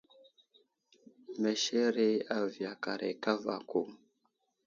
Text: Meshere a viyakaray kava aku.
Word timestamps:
Meshere 1.41 2.09
a 2.35 2.37
viyakaray 2.51 3.15
kava 3.23 3.53
aku. 3.59 3.81